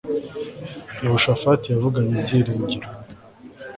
Yehoshafati 1.03 1.65
yavuganye 1.69 2.13
ibyiringiro 2.17 2.87